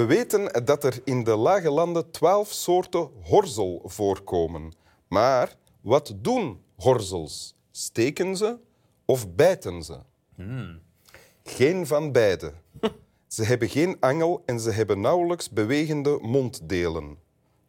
We 0.00 0.06
weten 0.06 0.64
dat 0.64 0.84
er 0.84 1.00
in 1.04 1.24
de 1.24 1.36
lage 1.36 1.70
landen 1.70 2.10
twaalf 2.10 2.52
soorten 2.52 3.10
horzel 3.22 3.82
voorkomen. 3.84 4.72
Maar 5.08 5.56
wat 5.80 6.14
doen 6.16 6.62
horzels? 6.76 7.54
Steken 7.70 8.36
ze 8.36 8.58
of 9.04 9.34
bijten 9.34 9.82
ze? 9.82 9.98
Geen 11.42 11.86
van 11.86 12.12
beide. 12.12 12.52
Ze 13.26 13.44
hebben 13.44 13.68
geen 13.68 13.96
angel 14.00 14.42
en 14.46 14.60
ze 14.60 14.70
hebben 14.70 15.00
nauwelijks 15.00 15.50
bewegende 15.50 16.18
monddelen. 16.22 17.18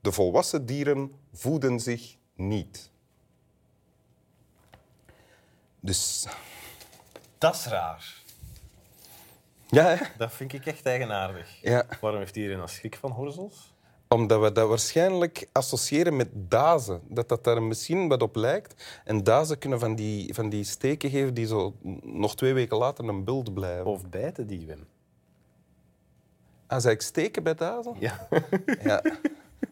De 0.02 0.12
volwassen 0.12 0.66
dieren 0.66 1.12
voeden 1.34 1.80
zich 1.80 2.18
niet. 2.36 2.92
Dus 5.80 6.28
Dat 7.38 7.56
is 7.56 7.66
raar. 7.66 8.21
Ja, 9.72 9.86
hè? 9.86 10.06
Dat 10.18 10.34
vind 10.34 10.54
ik 10.54 10.66
echt 10.66 10.86
eigenaardig. 10.86 11.62
ja. 11.62 11.86
Waarom 12.02 12.20
heeft 12.20 12.36
iedereen 12.36 12.60
een 12.60 12.68
schrik 12.70 12.96
van 12.96 13.12
horzels? 13.12 13.74
Omdat 14.08 14.42
we 14.42 14.52
dat 14.52 14.68
waarschijnlijk 14.68 15.48
associëren 15.52 16.16
met 16.16 16.30
dazen. 16.34 17.02
Dat 17.08 17.30
dat 17.30 17.44
daar 17.44 17.64
misschien 17.64 18.08
wat 18.08 18.22
op 18.22 18.36
lijkt. 18.36 19.02
En 19.06 19.24
dazen 19.24 19.58
kunnen 19.58 19.80
van 19.80 19.96
die, 19.96 20.34
van 20.34 20.50
die 20.50 20.64
steken 20.64 21.10
geven 21.10 21.34
die 21.34 21.48
zo 21.48 21.76
nog 22.04 22.36
twee 22.36 22.54
weken 22.54 22.78
later 22.78 23.08
een 23.08 23.24
bult 23.24 23.54
blijven. 23.54 23.86
Of 23.86 24.10
bijten 24.10 24.48
die, 24.48 24.66
Wim? 24.66 24.88
Ah, 26.68 26.80
zei 26.80 26.94
ik 26.94 27.02
steken 27.02 27.44
bij 27.44 27.56
dazen? 27.56 27.96
Ja, 28.00 28.28
Ja. 28.84 29.02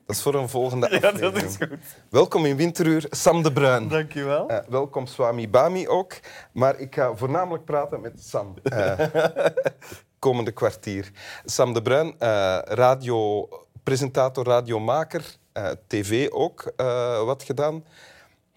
Dat 0.09 0.17
is 0.17 0.23
voor 0.23 0.35
een 0.35 0.49
volgende 0.49 0.87
ja 0.89 0.95
aflevering. 0.95 1.33
dat 1.33 1.43
is 1.43 1.55
goed. 1.57 1.77
Welkom 2.09 2.45
in 2.45 2.55
Winteruur, 2.55 3.05
Sam 3.09 3.43
de 3.43 3.51
Bruin. 3.53 3.87
Dank 3.87 4.11
je 4.11 4.23
wel. 4.23 4.47
Eh, 4.49 4.57
welkom 4.69 5.05
Swami 5.05 5.49
Bami 5.49 5.87
ook. 5.87 6.13
Maar 6.51 6.79
ik 6.79 6.95
ga 6.95 7.15
voornamelijk 7.15 7.65
praten 7.65 8.01
met 8.01 8.21
Sam. 8.23 8.53
eh, 8.63 8.99
komende 10.19 10.51
kwartier. 10.51 11.11
Sam 11.45 11.73
de 11.73 11.81
Bruin, 11.81 12.15
eh 12.19 12.59
radiopresentator, 12.63 14.45
radiomaker, 14.45 15.35
eh, 15.51 15.69
tv 15.87 16.29
ook 16.29 16.71
eh, 16.75 17.23
wat 17.23 17.43
gedaan. 17.43 17.85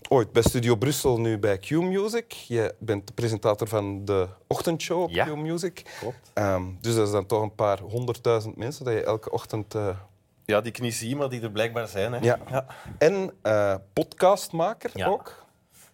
Ooit 0.08 0.32
bij 0.32 0.42
Studio 0.42 0.76
Brussel, 0.76 1.20
nu 1.20 1.38
bij 1.38 1.58
Q-Music. 1.58 2.32
Je 2.32 2.74
bent 2.78 3.06
de 3.06 3.12
presentator 3.12 3.68
van 3.68 4.04
de 4.04 4.26
ochtendshow 4.46 5.02
op 5.02 5.10
Ja. 5.10 5.24
Q-Music. 5.24 5.82
Klopt. 6.00 6.30
Ehm, 6.32 6.62
dus 6.80 6.94
dat 6.94 7.06
is 7.06 7.12
dan 7.12 7.26
toch 7.26 7.42
een 7.42 7.54
paar 7.54 7.78
honderdduizend 7.80 8.56
mensen 8.56 8.84
dat 8.84 8.94
je 8.94 9.04
elke 9.04 9.30
ochtend... 9.30 9.74
Ja, 10.44 10.60
die 10.60 10.72
ik 10.72 10.80
niet 10.80 10.94
zie, 10.94 11.16
maar 11.16 11.28
die 11.28 11.40
er 11.42 11.50
blijkbaar 11.50 11.88
zijn. 11.88 12.12
Hè. 12.12 12.18
Ja. 12.18 12.38
Ja. 12.50 12.66
En 12.98 13.32
eh, 13.42 13.74
podcastmaker 13.92 14.90
Ja. 14.94 15.06
ook. 15.06 15.44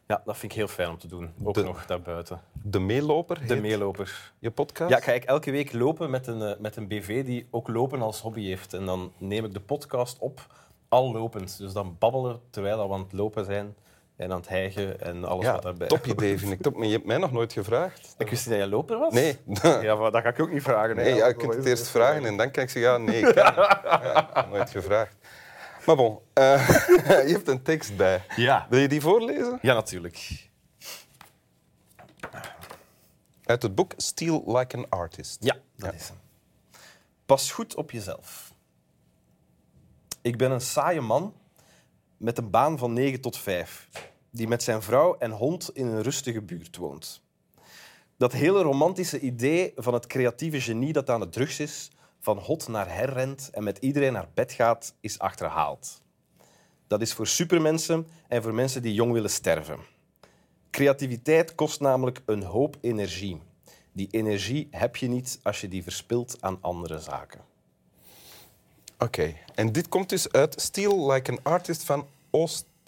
Ja, 0.07 0.23
dat 0.25 0.37
vind 0.37 0.53
ik 0.53 0.59
heel 0.59 0.69
fijn 0.69 0.89
om 0.89 0.99
te 0.99 1.07
doen. 1.09 1.33
Ook 1.45 1.55
De- 1.55 1.63
nog 1.63 1.87
daarbuiten. 1.87 2.41
De 2.63 2.79
Meeloper 2.79 3.47
De 3.47 3.57
meeloper. 3.61 4.33
je 4.39 4.51
podcast. 4.51 4.91
Ja, 4.91 4.97
ik 4.97 5.03
ga 5.03 5.13
ik 5.13 5.25
elke 5.25 5.51
week 5.51 5.73
lopen 5.73 6.11
met 6.11 6.27
een, 6.27 6.43
eh, 6.43 6.59
met 6.59 6.77
een 6.77 6.89
BV 6.89 7.25
die 7.25 7.47
ook 7.51 7.69
lopen 7.69 8.03
als 8.03 8.21
hobby 8.21 8.47
heeft. 8.47 8.75
En 8.75 8.85
dan 8.87 9.13
neem 9.19 9.45
ik 9.45 9.53
de 9.53 9.61
podcast 9.61 10.19
op, 10.19 10.47
al 10.89 11.12
lopend. 11.12 11.59
Dus 11.59 11.73
dan 11.73 11.97
babbelen 11.99 12.41
terwijl 12.51 12.89
we 12.89 12.95
aan 12.95 13.01
het 13.03 13.12
lopen 13.12 13.45
zijn 13.45 13.75
en 14.19 14.33
aan 14.33 14.39
het 14.39 14.49
hijgen 14.49 15.01
en 15.01 15.25
alles 15.25 15.45
Ja, 15.45 15.53
wat 15.53 15.63
daarbij 15.63 15.87
top 15.89 16.07
idee 16.17 16.39
vind 16.39 16.53
ik. 16.53 16.63
Top. 16.63 16.77
Maar 16.77 16.87
je 16.87 16.93
hebt 16.93 17.05
mij 17.05 17.17
nog 17.17 17.33
nooit 17.33 17.53
gevraagd. 17.53 18.15
Ik 18.19 18.31
wist 18.31 18.47
niet 18.47 18.55
dat 18.55 18.59
jij 18.65 18.67
loper 18.67 18.99
was? 18.99 19.13
Nee. 19.13 19.39
Ja, 19.83 19.95
maar 19.95 20.11
dat 20.11 20.23
ga 20.23 20.29
ik 20.29 20.41
ook 20.41 20.53
niet 20.53 20.63
vragen. 20.63 20.97
Nee, 20.97 21.15
ja, 21.15 21.27
je 21.27 21.35
kunt 21.35 21.55
het 21.55 21.65
eerst 21.65 21.89
vragen 21.89 22.25
en 22.25 22.37
dan 22.37 22.51
kan 22.51 22.63
ik 22.63 22.71
zeggen, 22.71 22.93
ja, 22.93 22.99
nee, 22.99 23.21
ik. 23.21 23.35
Ja, 23.45 24.47
nooit 24.51 24.71
gevraagd. 24.71 25.17
Maar 25.87 25.97
bon, 25.97 26.19
eh, 26.33 26.69
je 27.27 27.33
hebt 27.33 27.49
een 27.49 27.62
tekst 27.62 27.97
bij. 27.97 28.23
Ja. 28.37 28.67
Wil 28.71 28.81
je 28.81 28.89
die 28.89 29.01
voorlezen? 29.01 29.59
Ja, 29.62 29.75
natuurlijk. 29.75 30.47
Uit 33.45 33.62
het 33.62 33.75
boek 33.75 33.93
Steal 33.97 34.43
Like 34.57 34.77
an 34.77 34.87
Artist. 34.89 35.37
Ja, 35.41 35.57
dat 35.77 35.95
is 35.95 36.09
hem. 36.09 36.19
Pas 37.27 37.53
goed 37.53 37.75
op 37.75 37.91
jezelf. 37.91 38.53
Ik 40.23 40.37
ben 40.37 40.51
een 40.51 40.61
saaie 40.61 41.01
man 41.01 41.34
met 42.17 42.39
een 42.39 42.51
baan 42.51 42.78
van 42.78 42.93
9 42.93 43.21
tot 43.21 43.39
5, 43.39 43.89
die 44.38 44.49
met 44.49 44.62
zijn 44.62 44.82
vrouw 44.82 45.16
en 45.16 45.31
hond 45.31 45.71
in 45.75 45.87
een 45.87 46.03
rustige 46.03 46.43
buurt 46.43 46.76
woont. 46.76 47.22
Dat 48.16 48.32
hele 48.32 48.62
romantische 48.62 49.21
idee 49.21 49.72
van 49.76 49.94
het 49.94 50.06
creatieve 50.06 50.60
genie 50.60 50.93
dat 50.93 51.10
aan 51.10 51.21
de 51.21 51.28
drugs 51.28 51.60
is, 51.60 51.91
van 52.21 52.38
hot 52.38 52.69
naar 52.69 52.94
her 52.94 53.12
rent 53.12 53.50
en 53.53 53.65
met 53.65 53.78
iedereen 53.78 54.12
naar 54.12 54.28
bed 54.34 54.53
gaat, 54.53 54.94
is 55.00 55.19
achterhaald. 55.19 56.03
Dat 56.87 57.00
is 57.00 57.12
voor 57.12 57.27
supermensen 57.27 58.06
en 58.28 58.43
voor 58.43 58.54
mensen 58.54 58.82
die 58.82 58.94
jong 58.94 59.12
willen 59.12 59.31
sterven. 59.31 59.78
Creativiteit 60.71 61.54
kost 61.54 61.81
namelijk 61.81 62.22
een 62.27 62.43
hoop 62.43 62.77
energie. 62.81 63.41
Die 63.93 64.09
energie 64.10 64.69
heb 64.71 64.97
je 64.97 65.09
niet 65.09 65.41
als 65.43 65.60
je 65.60 65.69
die 65.69 65.82
verspilt 65.82 66.37
aan 66.41 66.59
andere 66.60 66.98
zaken. 66.98 67.41
Oké. 68.98 69.34
En 69.54 69.72
dit 69.72 69.88
komt 69.88 70.09
dus 70.09 70.32
uit 70.32 70.60
Steal 70.60 71.12
Like 71.12 71.31
an 71.31 71.38
Artist 71.43 71.82
van 71.82 72.06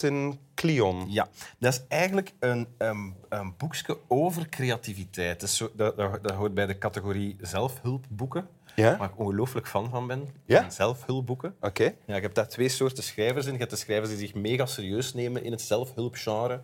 Austin 0.01 0.39
Kleon. 0.53 1.05
Ja, 1.09 1.27
dat 1.59 1.73
is 1.73 1.81
eigenlijk 1.87 2.33
een, 2.39 2.67
een, 2.77 3.15
een 3.29 3.53
boekje 3.57 3.97
over 4.07 4.49
creativiteit. 4.49 5.49
Zo, 5.49 5.71
dat, 5.75 5.97
dat, 5.97 6.23
dat 6.23 6.31
hoort 6.31 6.53
bij 6.53 6.65
de 6.65 6.77
categorie 6.77 7.35
zelfhulpboeken, 7.41 8.47
Ja? 8.75 8.97
waar 8.97 9.09
ik 9.09 9.19
ongelooflijk 9.19 9.67
fan 9.67 9.89
van 9.89 10.07
ben. 10.07 10.27
Ja? 10.45 10.69
Zelfhulpboeken. 10.69 11.55
Oké. 11.61 11.93
Ja, 12.05 12.15
ik 12.15 12.21
heb 12.21 12.33
daar 12.33 12.47
twee 12.47 12.69
soorten 12.69 13.03
schrijvers 13.03 13.45
in. 13.45 13.51
Je 13.51 13.57
hebt 13.57 13.71
de 13.71 13.77
schrijvers 13.77 14.09
die 14.09 14.19
zich 14.19 14.33
mega 14.33 14.65
serieus 14.65 15.13
nemen 15.13 15.43
in 15.43 15.51
het 15.51 15.61
zelfhulpgenre. 15.61 16.61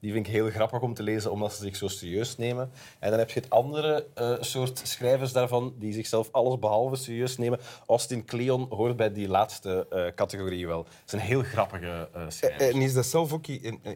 Die 0.00 0.12
vind 0.12 0.26
ik 0.26 0.32
heel 0.32 0.50
grappig 0.50 0.80
om 0.80 0.94
te 0.94 1.02
lezen, 1.02 1.30
omdat 1.30 1.52
ze 1.54 1.62
zich 1.62 1.76
zo 1.76 1.88
serieus 1.88 2.36
nemen. 2.36 2.72
En 2.98 3.10
dan 3.10 3.18
heb 3.18 3.30
je 3.30 3.40
het 3.40 3.50
andere 3.50 4.06
eh, 4.14 4.36
soort 4.40 4.80
schrijvers 4.84 5.32
daarvan, 5.32 5.74
die 5.78 5.92
zichzelf 5.92 6.28
alles 6.32 6.58
behalve 6.58 6.96
serieus 6.96 7.36
nemen. 7.36 7.60
Austin 7.86 8.24
Kleon 8.24 8.66
hoort 8.70 8.96
bij 8.96 9.12
die 9.12 9.28
laatste 9.28 9.86
eh, 9.90 10.06
categorie 10.14 10.66
wel. 10.66 10.78
Het 10.78 11.02
is 11.06 11.12
een 11.12 11.18
heel 11.18 11.42
grappige 11.42 12.08
eh 12.14 12.22
schrijver. 12.28 12.70
En 12.74 12.80
is 12.80 12.94
dat 12.94 13.06
zelf 13.06 13.32
ook 13.32 13.46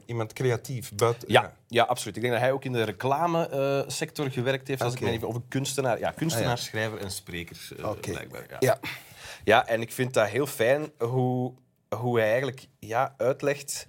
iemand 0.07 0.33
creatief? 0.33 0.93
Buiten, 0.95 1.33
Ja, 1.33 1.53
ja, 1.69 1.85
absoluut. 1.85 2.17
Ik 2.17 2.23
denk 2.23 2.35
dat 2.35 2.43
hij 2.43 2.53
ook 2.53 2.65
in 2.65 2.73
de 2.73 2.83
reclamesector 2.83 4.31
gewerkt 4.31 4.69
heeft. 4.69 4.83
Als 4.83 4.93
Oké. 4.93 5.03
ik 5.03 5.09
me 5.09 5.15
even, 5.17 5.29
of 5.29 5.35
een 5.35 5.49
kunstenaar. 5.49 5.99
Ja, 5.99 6.11
kunstenaar, 6.11 6.59
schrijver 6.59 6.99
en 6.99 7.11
spreker, 7.11 7.57
Oké. 7.83 8.11
blijkbaar. 8.11 8.47
Ja. 8.49 8.57
Ja. 8.61 8.79
Ja, 9.45 9.67
en 9.67 9.81
ik 9.81 9.93
vind 9.93 10.15
dat 10.15 10.29
heel 10.29 10.47
fijn 10.47 10.93
hoe, 10.99 11.53
hoe 11.97 12.19
hij 12.19 12.29
eigenlijk 12.29 12.67
ja, 12.79 13.15
uitlegt 13.17 13.87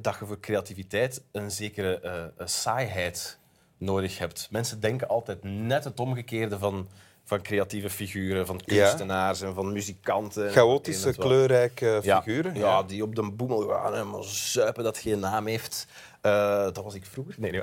dat 0.00 0.16
je 0.18 0.26
voor 0.26 0.40
creativiteit 0.40 1.22
een 1.32 1.50
zekere 1.50 2.00
eh, 2.00 2.46
saaiheid 2.46 3.38
nodig 3.78 4.18
hebt. 4.18 4.48
Mensen 4.50 4.80
denken 4.80 5.08
altijd 5.08 5.42
net 5.44 5.84
het 5.84 6.00
omgekeerde 6.00 6.58
van, 6.58 6.88
van 7.24 7.42
creatieve 7.42 7.90
figuren, 7.90 8.46
van 8.46 8.60
Ja. 8.64 8.86
kunstenaars 8.86 9.40
en 9.40 9.54
van 9.54 9.72
muzikanten. 9.72 10.46
en 10.46 10.52
Chaotische, 10.52 11.12
kleurrijke 11.12 11.98
Ja, 12.02 12.22
figuren. 12.22 12.54
Ja, 12.54 12.82
die 12.82 13.02
op 13.02 13.14
de 13.14 13.30
boemel 13.30 13.68
gaan 13.68 13.94
en 13.94 14.10
maar 14.10 14.24
zuipen 14.24 14.84
dat 14.84 14.98
geen 14.98 15.18
naam 15.20 15.46
heeft. 15.46 15.86
Eh, 16.20 16.62
dat 16.62 16.80
was 16.84 16.94
ik 16.94 17.06
vroeger. 17.06 17.34
Nee, 17.38 17.50
nee. 17.50 17.62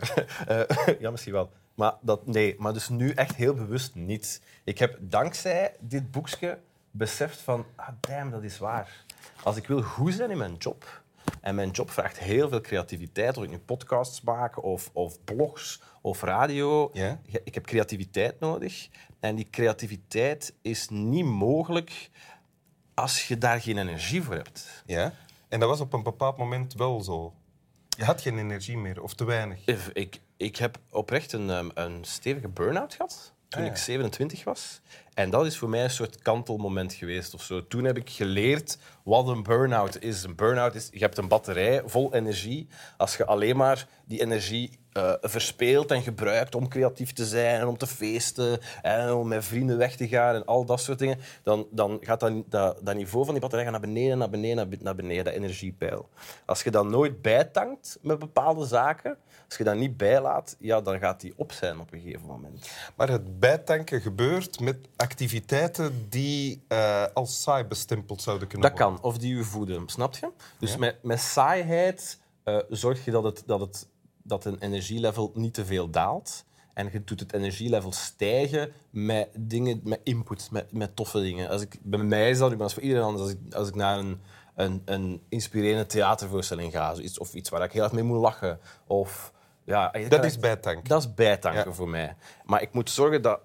Ja, 0.99 1.11
misschien 1.11 1.33
wel. 1.33 1.49
Maar, 1.75 1.93
dat, 2.01 2.25
nee, 2.25 2.55
maar 2.57 2.73
dus 2.73 2.89
nu 2.89 3.11
echt 3.11 3.35
heel 3.35 3.53
bewust 3.53 3.95
niet. 3.95 4.41
Ik 4.63 4.77
heb 4.79 4.97
dankzij 4.99 5.73
dit 5.79 6.11
boekje 6.11 6.57
beseft 6.91 7.39
van, 7.39 7.65
ah, 7.75 7.87
damn, 7.99 8.31
dat 8.31 8.43
is 8.43 8.57
waar. 8.57 9.03
Als 9.43 9.55
ik 9.55 9.67
wil 9.67 9.81
goed 9.81 10.13
zijn 10.13 10.31
in 10.31 10.37
mijn 10.37 10.55
job, 10.55 11.01
en 11.41 11.55
mijn 11.55 11.69
job 11.69 11.91
vraagt 11.91 12.19
heel 12.19 12.49
veel 12.49 12.61
creativiteit, 12.61 13.37
of 13.37 13.43
ik 13.43 13.49
nu 13.49 13.59
podcasts 13.59 14.21
maak, 14.21 14.63
of, 14.63 14.89
of 14.93 15.23
blogs, 15.23 15.81
of 16.01 16.21
radio. 16.21 16.89
Ja. 16.93 17.19
Ik 17.43 17.53
heb 17.53 17.65
creativiteit 17.65 18.39
nodig. 18.39 18.89
En 19.19 19.35
die 19.35 19.47
creativiteit 19.49 20.53
is 20.61 20.89
niet 20.89 21.25
mogelijk 21.25 22.09
als 22.93 23.27
je 23.27 23.37
daar 23.37 23.61
geen 23.61 23.77
energie 23.77 24.23
voor 24.23 24.35
hebt. 24.35 24.83
Ja. 24.85 25.13
En 25.49 25.59
dat 25.59 25.69
was 25.69 25.79
op 25.79 25.93
een 25.93 26.03
bepaald 26.03 26.37
moment 26.37 26.73
wel 26.73 27.01
zo. 27.01 27.33
Je 27.97 28.03
had 28.03 28.21
geen 28.21 28.37
energie 28.37 28.77
meer, 28.77 29.01
of 29.01 29.13
te 29.13 29.25
weinig. 29.25 29.65
Ik, 29.93 30.19
ik 30.37 30.55
heb 30.57 30.77
oprecht 30.89 31.33
een, 31.33 31.49
ehm, 31.49 31.69
een 31.73 32.03
stevige 32.05 32.47
burn-out 32.47 32.93
gehad 32.93 33.33
toen 33.47 33.61
Ah, 33.61 33.67
ja. 33.67 33.71
ik 33.73 33.77
27 33.77 34.43
was. 34.43 34.81
En 35.17 35.29
dat 35.29 35.45
is 35.45 35.57
voor 35.57 35.69
mij 35.69 35.83
een 35.83 35.89
soort 35.89 36.21
kantelmoment 36.21 36.93
geweest. 36.93 37.33
Of 37.33 37.43
zo. 37.43 37.67
Toen 37.67 37.83
heb 37.83 37.97
ik 37.97 38.09
geleerd 38.09 38.77
wat 39.03 39.27
een 39.27 39.43
burn-out 39.43 40.01
is. 40.01 40.23
Een 40.23 40.35
burn-out 40.35 40.75
is, 40.75 40.87
je 40.91 40.99
hebt 40.99 41.17
een 41.17 41.27
batterij 41.27 41.81
vol 41.85 42.13
energie. 42.13 42.67
Als 42.97 43.17
je 43.17 43.25
alleen 43.25 43.57
maar 43.57 43.87
die 44.05 44.21
energie 44.21 44.79
eh, 44.91 45.13
verspeelt 45.21 45.91
en 45.91 46.01
gebruikt 46.01 46.55
om 46.55 46.67
creatief 46.67 47.13
te 47.13 47.25
zijn 47.25 47.59
en 47.59 47.67
om 47.67 47.77
te 47.77 47.87
feesten 47.87 48.59
en 48.81 49.13
om 49.13 49.27
met 49.27 49.45
vrienden 49.45 49.77
weg 49.77 49.95
te 49.95 50.07
gaan 50.07 50.35
en 50.35 50.45
al 50.45 50.65
dat 50.65 50.81
soort 50.81 50.99
dingen, 50.99 51.19
dan, 51.43 51.67
dan 51.71 51.97
gaat 52.01 52.19
dat, 52.19 52.33
dat, 52.49 52.79
dat 52.83 52.95
niveau 52.95 53.23
van 53.23 53.33
die 53.33 53.41
batterij 53.41 53.69
naar 53.69 53.79
beneden, 53.79 54.17
naar 54.17 54.29
beneden, 54.29 54.55
naar 54.55 54.67
be- 54.67 54.77
naar 54.81 54.95
beneden, 54.95 55.23
dat 55.23 55.33
energiepeil. 55.33 56.09
Als 56.45 56.63
je 56.63 56.71
dat 56.71 56.85
nooit 56.85 57.21
bijtankt 57.21 57.97
met 58.01 58.19
bepaalde 58.19 58.65
zaken, 58.65 59.17
als 59.47 59.57
je 59.57 59.63
dat 59.63 59.75
niet 59.75 59.97
bijlaat, 59.97 60.55
ja, 60.59 60.81
dan 60.81 60.99
gaat 60.99 61.21
die 61.21 61.33
op 61.35 61.51
zijn 61.51 61.79
op 61.79 61.93
een 61.93 61.99
gegeven 61.99 62.27
moment. 62.27 62.69
Maar 62.95 63.09
het 63.09 63.39
bijtanken 63.39 64.01
gebeurt 64.01 64.59
met 64.59 64.77
activiteiten 64.95 66.05
die 66.09 66.63
eh, 66.67 67.03
als 67.13 67.41
saai 67.41 67.63
bestempeld 67.63 68.21
zouden 68.21 68.47
kunnen 68.47 68.69
Dat 68.69 68.79
worden. 68.79 68.99
kan, 69.01 69.11
of 69.11 69.17
die 69.17 69.35
je 69.35 69.43
voeden, 69.43 69.89
snap 69.89 70.15
je? 70.15 70.29
Dus 70.59 70.77
met, 70.77 71.03
met 71.03 71.19
saaiheid 71.19 72.19
eh, 72.43 72.57
zorg 72.69 73.05
je 73.05 73.11
dat, 73.11 73.23
het, 73.23 73.43
dat, 73.45 73.59
het, 73.59 73.87
dat 74.23 74.45
een 74.45 74.59
energielevel 74.59 75.31
niet 75.33 75.53
te 75.53 75.65
veel 75.65 75.89
daalt. 75.89 76.45
En 76.73 76.89
je 76.91 77.03
doet 77.03 77.19
het 77.19 77.33
energielevel 77.33 77.91
stijgen 77.91 78.71
met 78.89 79.29
dingen, 79.37 79.81
met 79.83 79.99
input, 80.03 80.51
met, 80.51 80.71
met 80.71 80.95
toffe 80.95 81.19
dingen. 81.19 81.49
Als 81.49 81.61
ik, 81.61 81.77
bij 81.81 81.99
mij 81.99 82.29
is 82.29 82.37
dat, 82.37 82.51
maar 82.51 82.61
als 82.61 82.73
voor 82.73 82.83
iedereen 82.83 83.03
anders, 83.03 83.23
als 83.23 83.31
ik, 83.31 83.53
als 83.53 83.67
ik 83.67 83.75
naar 83.75 83.97
een, 83.97 84.21
een, 84.55 84.81
een 84.85 85.21
inspirerende 85.29 85.85
theatervoorstelling 85.85 86.71
ga, 86.71 86.95
of 87.17 87.33
iets 87.33 87.49
waar 87.49 87.63
ik 87.63 87.71
heel 87.71 87.83
erg 87.83 87.91
mee 87.91 88.03
moet 88.03 88.21
lachen, 88.21 88.59
of... 88.87 89.35
Ja, 89.67 89.91
Dat 90.09 90.25
is 90.25 90.37
bijtank. 90.39 90.87
dat 90.87 91.01
is 91.01 91.13
bijtanken 91.13 91.65
Ja. 91.65 91.71
voor 91.73 91.89
mij. 91.89 92.15
Maar 92.45 92.61
ik 92.61 92.73
moet 92.73 92.89
zorgen 92.89 93.21
dat 93.21 93.39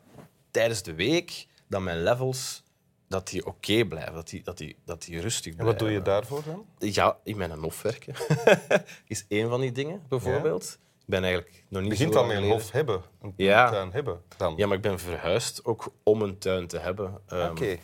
tijdens 0.51 0.83
de 0.83 0.95
week 0.95 1.47
dat 1.69 1.81
mijn 1.81 2.03
levels 2.03 2.63
dat 3.09 3.29
die 3.29 3.47
oké 3.47 3.85
blijven, 3.85 4.15
dat 4.15 4.29
die, 4.29 4.43
dat, 4.43 4.59
die, 4.59 4.77
dat 4.85 5.03
die 5.03 5.21
rustig 5.21 5.47
En 5.53 5.57
blijven. 5.57 5.65
wat 5.67 5.79
doe 5.79 5.91
je 5.91 6.03
daarvoor 6.03 6.43
dan? 6.45 6.67
Ja, 6.79 7.17
in 7.25 7.37
mijn 7.37 7.51
hof 7.53 7.83
werken 7.83 8.15
is 9.07 9.25
één 9.29 9.49
van 9.49 9.61
die 9.61 9.73
dingen, 9.73 10.03
bijvoorbeeld. 10.09 10.79
Ik 11.01 11.09
ben 11.09 11.23
eigenlijk 11.25 11.65
nog 11.69 11.83
niet 11.83 11.91
Je 11.93 11.97
begint 11.99 12.17
al 12.17 12.25
met 12.25 12.37
een 12.37 12.49
hof 12.51 12.71
hebben. 12.71 13.03
Een 13.23 13.33
Ja. 13.37 13.71
tuin 13.71 13.93
hebben 13.93 14.23
dan. 14.37 14.55
Ja, 14.57 14.67
maar 14.67 14.77
ik 14.77 14.83
ben 14.83 14.99
verhuisd 14.99 15.65
ook 15.65 15.93
om 16.03 16.23
een 16.23 16.39
tuin 16.39 16.67
te 16.67 16.79
hebben. 16.79 17.21
Ehm, 17.27 17.51
Oké. 17.51 17.77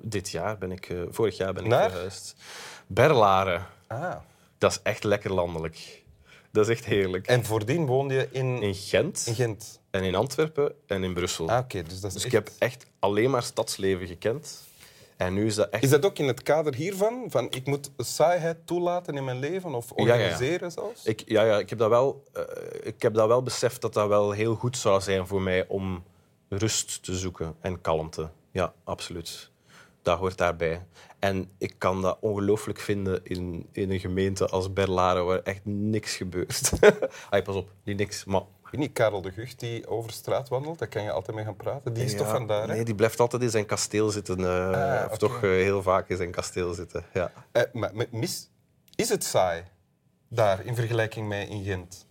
Dit 0.00 0.30
jaar 0.30 0.58
ben 0.58 0.72
ik, 0.72 0.88
eh, 0.88 1.00
vorig 1.10 1.36
jaar 1.36 1.52
ben 1.52 1.64
ik 1.64 1.70
Naar? 1.70 1.90
verhuisd. 1.90 2.36
Berlaren, 2.86 3.66
Ah. 3.86 4.16
dat 4.58 4.70
is 4.70 4.80
echt 4.82 5.04
lekker 5.04 5.32
landelijk. 5.32 6.04
Dat 6.52 6.68
is 6.68 6.76
echt 6.76 6.84
heerlijk. 6.84 7.26
En 7.26 7.44
voordien 7.44 7.86
woonde 7.86 8.14
je 8.14 8.28
in, 8.30 8.62
In 8.62 8.74
Gent 8.74 9.24
in 9.26 9.34
Gent. 9.34 9.80
en 9.90 10.02
in 10.02 10.14
Antwerpen 10.14 10.72
en 10.86 11.04
in 11.04 11.14
Brussel. 11.14 11.48
Ah, 11.50 11.58
oké. 11.58 11.82
Dus 11.82 12.00
dat 12.00 12.10
is, 12.10 12.22
Dus 12.22 12.24
echt... 12.24 12.24
ik 12.24 12.32
heb 12.32 12.50
echt 12.58 12.86
alleen 12.98 13.30
maar 13.30 13.42
stadsleven 13.42 14.06
gekend. 14.06 14.66
En 15.16 15.34
nu 15.34 15.46
is 15.46 15.54
dat 15.54 15.68
echt... 15.68 15.82
Is 15.82 15.90
dat 15.90 16.04
ook 16.04 16.18
in 16.18 16.26
het 16.26 16.42
kader 16.42 16.74
hiervan? 16.74 17.26
Van 17.28 17.46
ik 17.50 17.66
moet 17.66 17.90
saaiheid 17.96 18.66
toelaten 18.66 19.16
in 19.16 19.24
mijn 19.24 19.38
leven 19.38 19.74
of 19.74 19.92
ja, 19.96 20.04
ja. 20.04 20.12
organiseren 20.12 20.72
zelfs? 20.72 21.04
Ik, 21.04 21.22
ja, 21.26 21.42
ja, 21.42 21.58
ik, 21.58 21.68
heb 21.70 21.78
dat 21.78 21.88
wel, 21.88 22.24
eh, 22.32 22.42
ik 22.82 23.02
heb 23.02 23.14
dat 23.14 23.28
wel 23.28 23.42
beseft 23.42 23.80
dat 23.80 23.92
dat 23.94 24.08
wel 24.08 24.30
heel 24.30 24.54
goed 24.54 24.76
zou 24.76 25.00
zijn 25.00 25.26
voor 25.26 25.42
mij 25.42 25.66
om 25.68 26.04
rust 26.48 27.02
te 27.02 27.16
zoeken 27.16 27.54
en 27.60 27.80
kalmte. 27.80 28.30
Ja, 28.52 28.72
absoluut. 28.84 29.50
Dat 30.02 30.18
hoort 30.18 30.38
daarbij. 30.38 30.86
En 31.18 31.50
ik 31.58 31.74
kan 31.78 32.02
dat 32.02 32.18
ongelooflijk 32.20 32.78
vinden 32.80 33.20
in, 33.24 33.68
in 33.72 33.90
een 33.90 34.00
gemeente 34.00 34.46
als 34.48 34.72
Berlaren, 34.72 35.26
waar 35.26 35.38
echt 35.42 35.60
niks 35.64 36.16
gebeurt. 36.16 36.70
Ay, 37.30 37.42
pas 37.42 37.54
op, 37.56 37.70
niet 37.84 37.96
niks, 37.96 38.24
maar... 38.24 38.40
Ik 38.40 38.74
weet 38.74 38.80
niet, 38.80 38.92
Karel 38.92 39.22
de 39.22 39.32
Gucht 39.32 39.60
die 39.60 39.86
over 39.86 40.10
straat 40.12 40.48
wandelt, 40.48 40.78
daar 40.78 40.88
kan 40.88 41.02
je 41.02 41.10
altijd 41.10 41.36
mee 41.36 41.44
gaan 41.44 41.56
praten. 41.56 41.92
Die 41.92 42.04
is 42.04 42.12
Ja, 42.12 42.18
toch 42.18 42.28
vandaar? 42.28 42.68
hè? 42.68 42.74
Nee, 42.74 42.84
die 42.84 42.94
blijft 42.94 43.20
altijd 43.20 43.42
in 43.42 43.50
zijn 43.50 43.66
kasteel 43.66 44.10
zitten. 44.10 44.38
eh, 44.38 45.02
Ah, 45.04 45.10
Of 45.10 45.18
toch 45.18 45.34
eh, 45.34 45.40
heel 45.50 45.82
vaak 45.82 46.08
in 46.08 46.16
zijn 46.16 46.30
kasteel 46.30 46.72
zitten. 46.74 47.04
Ja. 47.12 47.32
Eh, 47.52 47.62
maar 47.72 47.90
maar 47.94 48.06
mis, 48.10 48.50
is 48.94 49.08
het 49.08 49.24
saai 49.24 49.62
daar 50.28 50.64
in 50.66 50.74
vergelijking 50.74 51.28
met 51.28 51.48
in 51.48 51.64
Gent? 51.64 52.06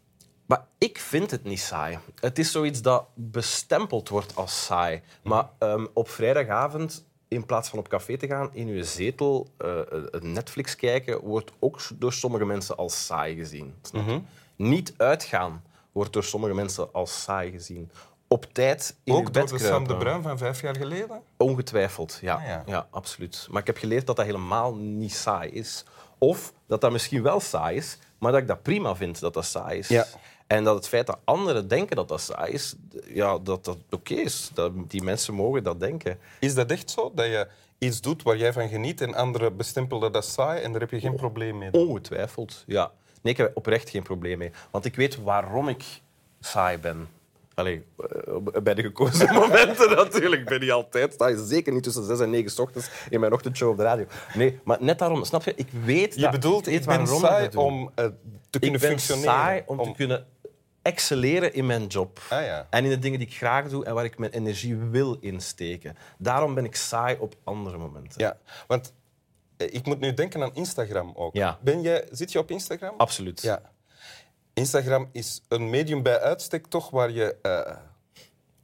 Maar 0.46 0.66
ik 0.78 0.98
vind 1.00 1.32
het 1.32 1.44
niet 1.44 1.60
saai. 1.60 1.98
Het 2.20 2.40
is 2.40 2.52
zoiets 2.52 2.82
dat 2.82 3.06
bestempeld 3.14 4.10
wordt 4.10 4.36
als 4.36 4.66
saai. 4.66 5.02
Maar 5.24 5.50
ehm, 5.60 5.86
op 5.94 6.10
vrijdagavond, 6.10 7.06
in 7.28 7.46
plaats 7.46 7.70
van 7.70 7.80
op 7.80 7.88
café 7.88 8.18
te 8.18 8.28
gaan, 8.28 8.50
in 8.54 8.68
uw 8.68 8.84
zetel 8.84 9.48
eh, 9.58 9.80
Netflix 10.20 10.76
kijken, 10.76 11.22
wordt 11.22 11.52
ook 11.60 11.82
door 11.96 12.14
sommige 12.14 12.46
mensen 12.46 12.78
als 12.78 13.06
saai 13.06 13.36
gezien. 13.36 13.74
Snap 13.82 14.08
je? 14.08 14.22
Niet 14.56 14.94
uitgaan 14.98 15.64
wordt 15.92 16.14
door 16.14 16.24
sommige 16.24 16.54
mensen 16.54 16.94
als 16.94 17.22
saai 17.22 17.52
gezien. 17.52 17.92
Op 18.28 18.46
tijd 18.54 18.96
in 19.04 19.14
Ook 19.14 19.34
door 19.34 19.44
bed 19.44 19.50
de 19.50 19.60
Sam 19.60 19.88
de 19.88 19.98
Bruin 19.98 20.22
van 20.22 20.38
vijf 20.38 20.62
jaar 20.62 20.76
geleden? 20.76 21.22
Ongetwijfeld, 21.38 22.20
ja. 22.22 22.36
Ah, 22.36 22.46
ja. 22.46 22.64
ja. 22.66 22.88
absoluut. 22.92 23.48
Maar 23.50 23.62
ik 23.62 23.68
heb 23.68 23.78
geleerd 23.78 24.08
dat 24.08 24.16
dat 24.16 24.26
helemaal 24.26 24.76
niet 24.76 25.14
saai 25.14 25.50
is. 25.50 25.86
Of 26.18 26.54
dat 26.68 26.82
dat 26.82 26.92
misschien 26.92 27.24
wel 27.24 27.40
saai 27.40 27.78
is, 27.78 27.98
maar 28.18 28.32
dat 28.32 28.42
ik 28.42 28.48
dat 28.48 28.62
prima 28.62 28.96
vind 28.96 29.20
dat 29.20 29.34
dat 29.34 29.46
saai 29.46 29.80
is. 29.80 29.88
Ja. 29.88 30.06
En 30.48 30.64
dat 30.64 30.76
het 30.76 30.88
feit 30.88 31.08
dat 31.08 31.18
anderen 31.24 31.68
denken 31.68 31.96
dat 31.96 32.08
dat 32.08 32.22
saai 32.22 32.52
is, 32.52 32.76
ja, 33.06 33.38
dat 33.38 33.66
dat 33.66 33.78
oké 33.90 34.14
is. 34.14 34.50
Dat 34.54 34.72
die 34.88 35.04
mensen 35.04 35.34
mogen 35.34 35.64
dat 35.64 35.80
denken. 35.80 36.20
Is 36.40 36.54
dat 36.56 36.72
echt 36.72 36.90
zo? 36.92 37.12
Dat 37.16 37.26
je 37.26 37.48
iets 37.78 38.02
doet 38.02 38.24
waar 38.24 38.38
jij 38.38 38.54
van 38.54 38.70
geniet 38.70 39.02
en 39.02 39.16
anderen 39.16 39.56
bestempelen 39.56 40.12
dat 40.12 40.26
saai 40.26 40.62
en 40.62 40.72
daar 40.72 40.82
heb 40.82 40.92
je 40.92 41.00
geen 41.00 41.16
probleem 41.16 41.58
mee? 41.58 41.72
Ongetwijfeld, 41.74 42.64
ja. 42.68 42.92
Nee, 43.22 43.34
ik 43.34 43.40
heb 43.40 43.52
oprecht 43.58 43.90
geen 43.90 44.04
probleem 44.04 44.38
mee. 44.38 44.52
Want 44.72 44.86
ik 44.86 44.96
weet 44.96 45.24
waarom 45.24 45.68
ik 45.68 45.84
saai 46.40 46.78
ben. 46.78 47.08
Allee, 47.54 47.84
eh, 47.98 48.62
bij 48.64 48.74
de 48.74 48.82
gekozen 48.82 49.34
momenten 49.42 49.96
natuurlijk. 49.96 50.42
Ik 50.42 50.48
ben 50.48 50.60
niet 50.60 50.72
altijd. 50.72 51.14
Sta 51.14 51.28
je 51.28 51.46
zeker 51.46 51.74
niet 51.74 51.84
tussen 51.84 52.04
zes 52.06 52.20
en 52.20 52.30
negen 52.30 52.52
's 52.52 52.60
ochtends 52.60 52.90
in 53.10 53.20
mijn 53.20 53.34
ochtendshow 53.34 53.70
op 53.70 53.78
de 53.78 53.84
radio. 53.84 54.06
Nee, 54.34 54.60
maar 54.64 54.78
net 54.80 55.00
daarom, 55.00 55.24
snap 55.24 55.44
je? 55.44 55.54
Ik 55.56 55.68
weet 55.84 56.16
Je 56.16 56.22
dat, 56.22 56.32
bedoelt, 56.32 56.68
ik 56.68 56.86
ben 56.86 57.06
waarom 57.06 57.20
saai 57.20 57.50
om 57.56 57.92
eh, 57.96 58.06
te 58.50 58.60
kunnen 58.60 58.76
ik 58.76 58.82
ben 58.82 58.90
functioneren. 58.90 59.32
saai 59.34 59.64
om, 59.66 59.84
te 59.84 59.92
kunnen 59.96 60.26
excelleren 60.88 61.54
in 61.54 61.66
mijn 61.66 61.88
job. 61.88 62.22
Ah, 62.30 62.44
ja. 62.44 62.68
En 62.70 62.84
in 62.84 62.90
de 62.90 63.00
dingen 63.00 63.20
die 63.20 63.28
ik 63.28 63.36
graag 63.36 63.70
doe 63.70 63.86
en 63.86 63.94
waar 63.94 64.06
ik 64.06 64.18
mijn 64.18 64.32
energie 64.32 64.76
wil 64.76 65.18
insteken. 65.20 65.98
Daarom 66.18 66.54
ben 66.54 66.66
ik 66.66 66.76
saai 66.76 67.18
op 67.20 67.36
andere 67.44 67.78
momenten. 67.78 68.22
Ja, 68.22 68.38
want 68.68 68.94
eh, 69.58 69.74
ik 69.74 69.86
moet 69.86 70.00
nu 70.00 70.14
denken 70.14 70.44
aan 70.44 70.54
Instagram 70.54 71.12
ook. 71.16 71.34
Ja. 71.34 71.60
Ben 71.62 71.82
jij, 71.82 72.08
zit 72.12 72.32
je 72.32 72.40
op 72.40 72.52
Instagram? 72.52 72.94
Absoluut. 72.98 73.42
Ja. 73.42 73.62
Instagram 74.54 75.10
is 75.12 75.42
een 75.48 75.70
medium 75.70 76.04
bij 76.04 76.20
uitstek 76.20 76.68
toch 76.68 76.90
waar 76.90 77.12
je 77.12 77.36
eh, 77.42 77.76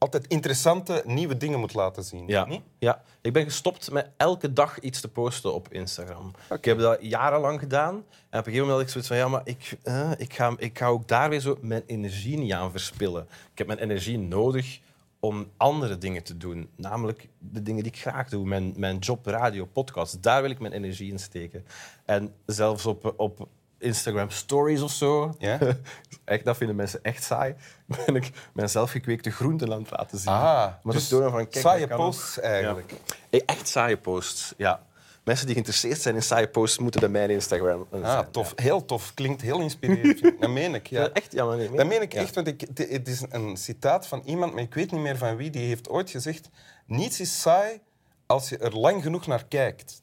altijd 0.03 0.27
interessante 0.27 1.03
nieuwe 1.05 1.37
dingen 1.37 1.59
moet 1.59 1.73
laten 1.73 2.03
zien. 2.03 2.27
Ja. 2.27 2.45
Niet? 2.45 2.61
ja, 2.79 3.01
ik 3.21 3.33
ben 3.33 3.43
gestopt 3.43 3.91
met 3.91 4.09
elke 4.17 4.53
dag 4.53 4.79
iets 4.79 5.01
te 5.01 5.07
posten 5.07 5.53
op 5.53 5.73
Instagram. 5.73 6.33
Ik 6.49 6.65
heb 6.65 6.79
dat 6.79 6.97
jarenlang 7.01 7.59
gedaan. 7.59 7.93
En 7.95 7.99
op 7.99 8.05
een 8.29 8.43
gegeven 8.43 8.59
moment 8.59 8.71
had 8.71 8.81
ik 8.81 8.89
zoiets 8.89 9.09
van, 9.09 9.17
ja, 9.17 9.27
maar 9.27 9.41
ik, 9.43 9.77
eh, 9.83 10.11
ik, 10.17 10.33
ga, 10.33 10.53
ik 10.57 10.77
ga 10.77 10.87
ook 10.87 11.07
daar 11.07 11.29
weer 11.29 11.39
zo 11.39 11.57
mijn 11.61 11.83
energie 11.85 12.37
niet 12.37 12.53
aan 12.53 12.71
verspillen. 12.71 13.27
Ik 13.51 13.57
heb 13.57 13.67
mijn 13.67 13.79
energie 13.79 14.17
nodig 14.17 14.79
om 15.19 15.51
andere 15.57 15.97
dingen 15.97 16.23
te 16.23 16.37
doen. 16.37 16.69
Namelijk 16.75 17.27
de 17.39 17.61
dingen 17.61 17.83
die 17.83 17.91
ik 17.91 17.99
graag 17.99 18.29
doe. 18.29 18.45
Mijn, 18.45 18.73
mijn 18.75 18.97
job, 18.97 19.25
radio, 19.25 19.65
podcast. 19.65 20.23
Daar 20.23 20.41
wil 20.41 20.51
ik 20.51 20.59
mijn 20.59 20.73
energie 20.73 21.11
in 21.11 21.19
steken. 21.19 21.65
En 22.05 22.33
zelfs 22.45 22.85
op, 22.85 23.13
op 23.17 23.47
Instagram 23.83 24.29
stories 24.29 24.81
of 24.81 24.91
zo. 24.91 25.35
Ja? 25.37 25.59
Echt, 26.25 26.45
dat 26.45 26.57
vinden 26.57 26.75
mensen 26.75 27.03
echt 27.03 27.23
saai. 27.23 27.55
Ben 28.05 28.15
ik 28.15 28.31
mijn 28.53 28.69
zelfgekweekte 28.69 29.31
groenten 29.31 29.73
aan 29.73 29.81
het 29.81 29.91
laten 29.91 30.17
zien. 30.19 30.31
Ah, 30.33 30.67
Maar 30.83 30.93
dus 30.93 31.07
tonen 31.07 31.31
van, 31.31 31.47
kijk, 31.47 31.65
saaie 31.65 31.91
ook. 31.91 31.97
posts 31.97 32.39
eigenlijk. 32.39 32.93
Ja. 33.29 33.39
Echt 33.45 33.67
saaie 33.67 33.97
posts, 33.97 34.53
ja. 34.57 34.83
Mensen 35.23 35.45
die 35.45 35.53
geïnteresseerd 35.55 36.01
zijn 36.01 36.15
in 36.15 36.23
saaie 36.23 36.47
posts 36.47 36.77
moeten 36.77 36.99
bij 36.99 37.09
mij 37.09 37.23
in 37.23 37.29
Instagram 37.29 37.87
zijn. 37.91 38.03
Ah, 38.03 38.19
tof. 38.19 38.53
Heel 38.55 38.85
tof. 38.85 39.13
Klinkt 39.13 39.41
heel 39.41 39.59
inspirerend. 39.59 40.21
Dat 40.39 40.49
meen 40.49 40.75
ik, 40.75 40.87
Ja. 40.87 41.01
ja. 41.01 41.09
echt, 41.13 41.31
ja, 41.31 41.45
maar 41.45 41.57
nee, 41.57 41.71
Dat 41.71 41.87
meen 41.87 42.01
ik 42.01 42.13
echt, 42.13 42.35
want 42.35 42.47
ik, 42.47 42.61
het 42.75 43.07
is 43.07 43.25
een 43.29 43.57
citaat 43.57 44.07
van 44.07 44.21
iemand, 44.25 44.53
maar 44.53 44.63
ik 44.63 44.73
weet 44.73 44.91
niet 44.91 45.01
meer 45.01 45.17
van 45.17 45.35
wie, 45.35 45.49
die 45.49 45.67
heeft 45.67 45.89
ooit 45.89 46.09
gezegd 46.09 46.49
niets 46.85 47.19
is 47.19 47.41
saai 47.41 47.79
als 48.25 48.49
je 48.49 48.57
er 48.57 48.77
lang 48.77 49.03
genoeg 49.03 49.27
naar 49.27 49.45
kijkt. 49.45 50.01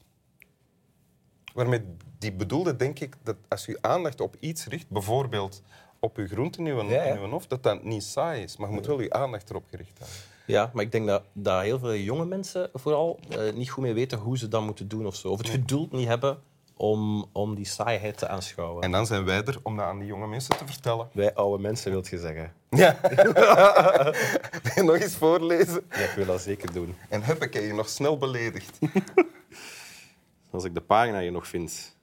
Waarmee 1.53 1.81
die 2.17 2.31
bedoelde, 2.33 2.75
denk 2.75 2.99
ik, 2.99 3.15
dat 3.23 3.35
als 3.47 3.65
je 3.65 3.77
aandacht 3.81 4.21
op 4.21 4.35
iets 4.39 4.65
richt, 4.65 4.89
bijvoorbeeld 4.89 5.61
op 5.99 6.17
je 6.17 6.27
groenten 6.27 6.67
in 6.67 6.75
je, 6.75 6.83
Ja, 6.83 7.03
ja. 7.03 7.13
in 7.13 7.21
je 7.21 7.27
hoofd, 7.27 7.49
dat 7.49 7.63
dat 7.63 7.83
niet 7.83 8.03
saai 8.03 8.43
is. 8.43 8.57
Maar 8.57 8.67
je 8.69 8.73
moet 8.73 8.85
wel 8.85 9.01
je 9.01 9.13
aandacht 9.13 9.49
erop 9.49 9.63
gericht 9.69 9.97
houden. 9.97 10.19
Ja, 10.45 10.71
maar 10.73 10.83
ik 10.83 10.91
denk 10.91 11.07
dat, 11.07 11.23
dat 11.33 11.61
heel 11.61 11.79
veel 11.79 11.95
jonge 11.95 12.25
mensen 12.25 12.69
vooral 12.73 13.19
eh, 13.29 13.53
niet 13.53 13.69
goed 13.69 13.83
mee 13.83 13.93
weten 13.93 14.17
hoe 14.17 14.37
ze 14.37 14.47
dat 14.47 14.61
moeten 14.61 14.87
doen 14.87 15.05
of 15.05 15.15
zo. 15.15 15.27
Of 15.27 15.37
het 15.37 15.49
geduld 15.49 15.91
niet 15.91 16.07
hebben 16.07 16.39
om, 16.75 17.25
om 17.31 17.55
die 17.55 17.65
saaiheid 17.65 18.17
te 18.17 18.27
aanschouwen. 18.27 18.83
En 18.83 18.91
dan 18.91 19.05
zijn 19.05 19.25
wij 19.25 19.43
er 19.43 19.59
om 19.63 19.77
dat 19.77 19.85
aan 19.85 19.99
die 19.99 20.07
jonge 20.07 20.27
mensen 20.27 20.57
te 20.57 20.65
vertellen. 20.65 21.09
Wij 21.13 21.33
oude 21.33 21.61
mensen, 21.61 21.91
wilt 21.91 22.07
je 22.07 22.17
zeggen. 22.19 22.53
Ja. 22.69 22.97
Wil 24.63 24.73
je 24.75 24.83
nog 24.83 24.95
eens 24.95 25.15
voorlezen? 25.15 25.83
Ja, 25.89 25.97
ik 25.97 26.13
wil 26.15 26.25
dat 26.25 26.41
zeker 26.41 26.73
doen. 26.73 26.95
En 27.09 27.23
heb 27.23 27.43
ik 27.43 27.53
je 27.53 27.73
nog 27.73 27.89
snel 27.89 28.17
beledigd. 28.17 28.79
Als 30.51 30.63
ik 30.63 30.73
de 30.73 30.81
pagina 30.81 31.19
hier 31.19 31.31
nog 31.31 31.47
vind. 31.47 31.97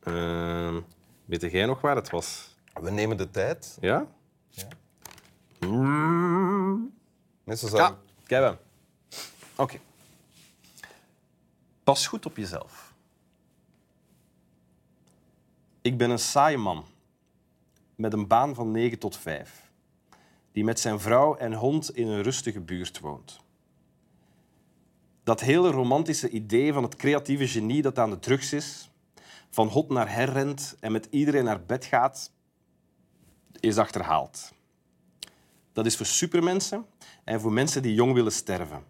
Ehm 0.00 0.80
weet 1.24 1.52
jij 1.52 1.66
nog 1.66 1.80
waar 1.80 1.96
het 1.96 2.10
was? 2.10 2.56
We 2.80 2.90
nemen 2.90 3.16
de 3.16 3.30
tijd. 3.30 3.78
Ja? 3.80 4.06
Ja. 4.48 4.68
Mm. 5.60 6.94
Mensen 7.44 7.68
zouden... 7.68 7.98
Ja. 8.26 8.58
Oké. 9.56 9.78
Pas 11.84 12.06
goed 12.06 12.26
op 12.26 12.36
jezelf. 12.36 12.94
Ik 15.80 15.98
ben 15.98 16.10
een 16.10 16.18
saaie 16.18 16.56
man. 16.56 16.84
Met 17.94 18.12
een 18.12 18.26
baan 18.26 18.54
van 18.54 18.70
9 18.70 18.98
tot 18.98 19.16
5. 19.16 19.70
Die 20.52 20.64
met 20.64 20.80
zijn 20.80 21.00
vrouw 21.00 21.36
en 21.36 21.52
hond 21.52 21.96
in 21.96 22.08
een 22.08 22.22
rustige 22.22 22.60
buurt 22.60 23.00
woont. 23.00 23.40
Dat 25.22 25.40
hele 25.40 25.70
romantische 25.70 26.28
idee 26.28 26.72
van 26.72 26.82
het 26.82 26.96
creatieve 26.96 27.48
genie 27.48 27.82
dat 27.82 27.98
aan 27.98 28.10
de 28.10 28.18
drugs 28.18 28.52
is, 28.52 28.90
van 29.50 29.68
hot 29.68 29.88
naar 29.88 30.14
her 30.14 30.32
rent 30.32 30.76
en 30.80 30.92
met 30.92 31.06
iedereen 31.10 31.44
naar 31.44 31.64
bed 31.64 31.84
gaat, 31.84 32.32
is 33.60 33.78
achterhaald. 33.78 34.52
Dat 35.72 35.86
is 35.86 35.96
voor 35.96 36.06
supermensen 36.06 36.86
en 37.24 37.40
voor 37.40 37.52
mensen 37.52 37.82
die 37.82 37.94
jong 37.94 38.14
willen 38.14 38.32
sterven. 38.32 38.84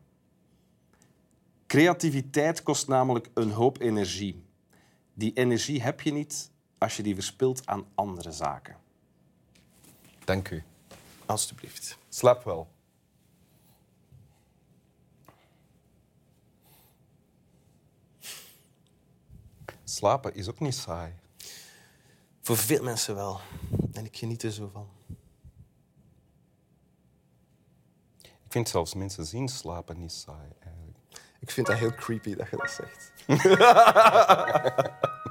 Creativiteit 1.66 2.62
kost 2.62 2.88
namelijk 2.88 3.30
een 3.34 3.50
hoop 3.50 3.80
energie. 3.80 4.44
Die 5.14 5.32
energie 5.32 5.82
heb 5.82 6.00
je 6.00 6.12
niet 6.12 6.50
als 6.78 6.96
je 6.96 7.02
die 7.02 7.14
verspilt 7.14 7.66
aan 7.66 7.86
andere 7.94 8.32
zaken. 8.32 8.76
Dank 10.24 10.50
u. 10.50 10.62
Alsjeblieft. 11.26 11.98
Slaap 12.08 12.44
wel. 12.44 12.68
Slapen 19.92 20.34
is 20.34 20.48
ook 20.48 20.60
niet 20.60 20.74
saai. 20.74 21.14
Voor 22.40 22.56
veel 22.56 22.82
mensen 22.82 23.14
wel. 23.14 23.40
En 23.92 24.04
ik 24.04 24.16
geniet 24.16 24.42
er 24.42 24.52
zo 24.52 24.70
van. 24.72 24.88
Ik 28.22 28.58
vind 28.58 28.68
zelfs 28.68 28.94
mensen 28.94 29.26
zien 29.26 29.48
slapen 29.48 29.98
niet 29.98 30.12
saai. 30.12 30.48
Eigenlijk. 30.60 30.98
Ik 31.40 31.50
vind 31.50 31.66
dat 31.66 31.78
heel 31.78 31.94
creepy 31.94 32.34
dat 32.34 32.50
je 32.50 32.56
dat 32.56 32.70
zegt. 32.70 33.12